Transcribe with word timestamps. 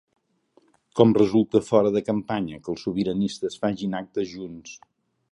Com 0.99 1.11
resulta 1.17 1.59
fora 1.67 1.91
de 1.97 2.01
campanya 2.07 2.59
que 2.63 2.73
els 2.73 2.85
sobiranistes 2.87 3.57
facin 3.65 3.93
actes 3.99 4.29
junts? 4.31 4.73